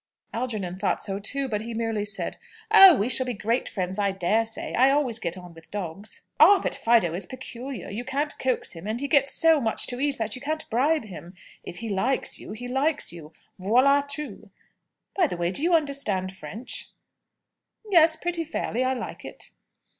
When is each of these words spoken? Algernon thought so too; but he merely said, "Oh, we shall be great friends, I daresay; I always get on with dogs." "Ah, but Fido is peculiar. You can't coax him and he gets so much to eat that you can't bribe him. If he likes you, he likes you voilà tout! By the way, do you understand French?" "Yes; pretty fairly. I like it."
Algernon 0.33 0.79
thought 0.79 0.99
so 0.99 1.19
too; 1.19 1.47
but 1.47 1.61
he 1.61 1.75
merely 1.75 2.03
said, 2.03 2.37
"Oh, 2.71 2.95
we 2.95 3.07
shall 3.07 3.27
be 3.27 3.35
great 3.35 3.69
friends, 3.69 3.99
I 3.99 4.11
daresay; 4.11 4.73
I 4.73 4.89
always 4.89 5.19
get 5.19 5.37
on 5.37 5.53
with 5.53 5.69
dogs." 5.69 6.23
"Ah, 6.39 6.59
but 6.59 6.73
Fido 6.73 7.13
is 7.13 7.27
peculiar. 7.27 7.87
You 7.87 8.03
can't 8.03 8.33
coax 8.39 8.73
him 8.73 8.87
and 8.87 8.99
he 8.99 9.07
gets 9.07 9.31
so 9.31 9.61
much 9.61 9.85
to 9.85 9.99
eat 9.99 10.17
that 10.17 10.35
you 10.35 10.41
can't 10.41 10.67
bribe 10.71 11.05
him. 11.05 11.35
If 11.63 11.77
he 11.77 11.87
likes 11.89 12.39
you, 12.39 12.51
he 12.53 12.67
likes 12.67 13.13
you 13.13 13.31
voilà 13.59 14.01
tout! 14.07 14.49
By 15.15 15.27
the 15.27 15.37
way, 15.37 15.51
do 15.51 15.61
you 15.61 15.75
understand 15.75 16.35
French?" 16.35 16.89
"Yes; 17.87 18.15
pretty 18.15 18.43
fairly. 18.43 18.83
I 18.83 18.95
like 18.95 19.23
it." 19.23 19.51